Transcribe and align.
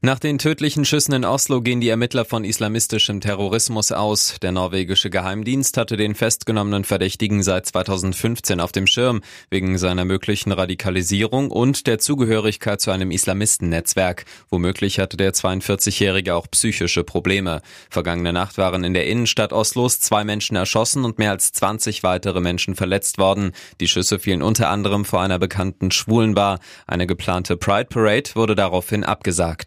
Nach 0.00 0.20
den 0.20 0.38
tödlichen 0.38 0.84
Schüssen 0.84 1.12
in 1.12 1.24
Oslo 1.24 1.60
gehen 1.60 1.80
die 1.80 1.88
Ermittler 1.88 2.24
von 2.24 2.44
islamistischem 2.44 3.20
Terrorismus 3.20 3.90
aus. 3.90 4.36
Der 4.40 4.52
norwegische 4.52 5.10
Geheimdienst 5.10 5.76
hatte 5.76 5.96
den 5.96 6.14
festgenommenen 6.14 6.84
Verdächtigen 6.84 7.42
seit 7.42 7.66
2015 7.66 8.60
auf 8.60 8.70
dem 8.70 8.86
Schirm, 8.86 9.22
wegen 9.50 9.76
seiner 9.76 10.04
möglichen 10.04 10.52
Radikalisierung 10.52 11.50
und 11.50 11.88
der 11.88 11.98
Zugehörigkeit 11.98 12.80
zu 12.80 12.92
einem 12.92 13.10
Islamistennetzwerk. 13.10 14.24
Womöglich 14.50 15.00
hatte 15.00 15.16
der 15.16 15.34
42-Jährige 15.34 16.36
auch 16.36 16.46
psychische 16.48 17.02
Probleme. 17.02 17.60
Vergangene 17.90 18.32
Nacht 18.32 18.56
waren 18.56 18.84
in 18.84 18.94
der 18.94 19.08
Innenstadt 19.08 19.52
Oslos 19.52 19.98
zwei 19.98 20.22
Menschen 20.22 20.54
erschossen 20.54 21.04
und 21.04 21.18
mehr 21.18 21.32
als 21.32 21.50
20 21.52 22.04
weitere 22.04 22.40
Menschen 22.40 22.76
verletzt 22.76 23.18
worden. 23.18 23.50
Die 23.80 23.88
Schüsse 23.88 24.20
fielen 24.20 24.42
unter 24.42 24.70
anderem 24.70 25.04
vor 25.04 25.22
einer 25.22 25.40
bekannten 25.40 25.90
Schwulenbar. 25.90 26.60
Eine 26.86 27.08
geplante 27.08 27.56
Pride 27.56 27.86
Parade 27.86 28.30
wurde 28.36 28.54
daraufhin 28.54 29.02
abgesagt. 29.02 29.57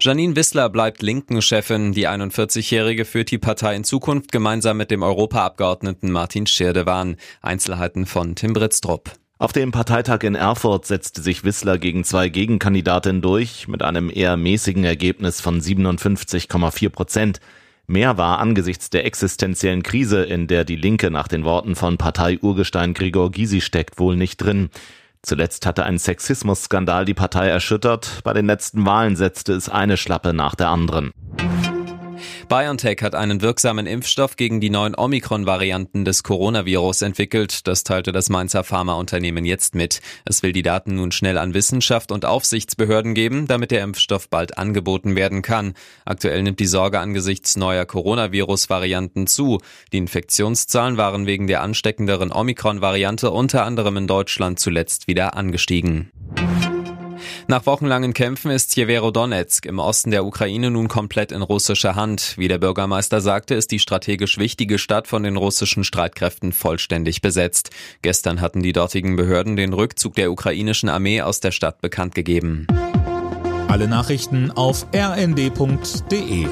Janine 0.00 0.36
Wissler 0.36 0.68
bleibt 0.68 1.02
Linken-Chefin. 1.02 1.92
Die 1.92 2.06
41-Jährige 2.08 3.04
führt 3.04 3.32
die 3.32 3.38
Partei 3.38 3.74
in 3.74 3.82
Zukunft 3.82 4.30
gemeinsam 4.30 4.76
mit 4.76 4.92
dem 4.92 5.02
Europaabgeordneten 5.02 6.12
Martin 6.12 6.46
Schirdewan. 6.46 7.16
Einzelheiten 7.42 8.06
von 8.06 8.36
Tim 8.36 8.52
Britztrup. 8.52 9.10
Auf 9.40 9.52
dem 9.52 9.70
Parteitag 9.70 10.22
in 10.22 10.34
Erfurt 10.34 10.86
setzte 10.86 11.22
sich 11.22 11.44
Wissler 11.44 11.78
gegen 11.78 12.04
zwei 12.04 12.28
Gegenkandidatinnen 12.28 13.22
durch, 13.22 13.68
mit 13.68 13.82
einem 13.82 14.10
eher 14.12 14.36
mäßigen 14.36 14.84
Ergebnis 14.84 15.40
von 15.40 15.60
57,4 15.60 16.88
Prozent. 16.90 17.40
Mehr 17.86 18.18
war 18.18 18.38
angesichts 18.38 18.90
der 18.90 19.06
existenziellen 19.06 19.82
Krise, 19.82 20.22
in 20.22 20.46
der 20.46 20.64
die 20.64 20.76
Linke 20.76 21.10
nach 21.10 21.26
den 21.26 21.44
Worten 21.44 21.74
von 21.74 21.98
Partei-Urgestein 21.98 22.94
Gregor 22.94 23.30
Gysi 23.30 23.60
steckt, 23.60 23.98
wohl 23.98 24.16
nicht 24.16 24.38
drin. 24.38 24.70
Zuletzt 25.22 25.66
hatte 25.66 25.84
ein 25.84 25.98
Sexismusskandal 25.98 27.04
die 27.04 27.14
Partei 27.14 27.48
erschüttert. 27.48 28.20
Bei 28.24 28.32
den 28.32 28.46
letzten 28.46 28.86
Wahlen 28.86 29.16
setzte 29.16 29.52
es 29.52 29.68
eine 29.68 29.96
Schlappe 29.96 30.32
nach 30.32 30.54
der 30.54 30.68
anderen. 30.68 31.12
BioNTech 32.48 33.02
hat 33.02 33.14
einen 33.14 33.42
wirksamen 33.42 33.86
Impfstoff 33.86 34.36
gegen 34.36 34.58
die 34.58 34.70
neuen 34.70 34.94
Omikron-Varianten 34.96 36.06
des 36.06 36.22
Coronavirus 36.22 37.02
entwickelt. 37.02 37.66
Das 37.66 37.84
teilte 37.84 38.10
das 38.10 38.30
Mainzer 38.30 38.64
Pharmaunternehmen 38.64 39.44
jetzt 39.44 39.74
mit. 39.74 40.00
Es 40.24 40.42
will 40.42 40.52
die 40.52 40.62
Daten 40.62 40.94
nun 40.94 41.12
schnell 41.12 41.36
an 41.36 41.52
Wissenschaft 41.52 42.10
und 42.10 42.24
Aufsichtsbehörden 42.24 43.12
geben, 43.12 43.46
damit 43.46 43.70
der 43.70 43.82
Impfstoff 43.82 44.30
bald 44.30 44.56
angeboten 44.56 45.14
werden 45.14 45.42
kann. 45.42 45.74
Aktuell 46.06 46.42
nimmt 46.42 46.58
die 46.58 46.66
Sorge 46.66 47.00
angesichts 47.00 47.58
neuer 47.58 47.84
Coronavirus-Varianten 47.84 49.26
zu. 49.26 49.60
Die 49.92 49.98
Infektionszahlen 49.98 50.96
waren 50.96 51.26
wegen 51.26 51.48
der 51.48 51.60
ansteckenderen 51.60 52.32
Omikron-Variante 52.32 53.30
unter 53.30 53.66
anderem 53.66 53.98
in 53.98 54.06
Deutschland 54.06 54.58
zuletzt 54.58 55.06
wieder 55.06 55.34
angestiegen. 55.36 56.12
Nach 57.46 57.66
wochenlangen 57.66 58.14
Kämpfen 58.14 58.50
ist 58.50 58.76
Donetsk 58.76 59.66
im 59.66 59.78
Osten 59.78 60.10
der 60.10 60.24
Ukraine 60.24 60.70
nun 60.70 60.88
komplett 60.88 61.32
in 61.32 61.42
russischer 61.42 61.94
Hand. 61.94 62.34
Wie 62.36 62.48
der 62.48 62.58
Bürgermeister 62.58 63.20
sagte, 63.20 63.54
ist 63.54 63.70
die 63.70 63.78
strategisch 63.78 64.38
wichtige 64.38 64.78
Stadt 64.78 65.06
von 65.06 65.22
den 65.22 65.36
russischen 65.36 65.84
Streitkräften 65.84 66.52
vollständig 66.52 67.20
besetzt. 67.20 67.70
Gestern 68.02 68.40
hatten 68.40 68.62
die 68.62 68.72
dortigen 68.72 69.16
Behörden 69.16 69.56
den 69.56 69.72
Rückzug 69.72 70.14
der 70.14 70.30
ukrainischen 70.30 70.88
Armee 70.88 71.22
aus 71.22 71.40
der 71.40 71.52
Stadt 71.52 71.80
bekannt 71.80 72.14
gegeben. 72.14 72.66
Alle 73.68 73.88
Nachrichten 73.88 74.50
auf 74.50 74.86
rnd.de 74.94 76.46